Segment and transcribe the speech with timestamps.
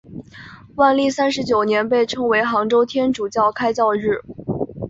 [0.77, 4.21] 万历三十九年被称为杭州天主教开教日。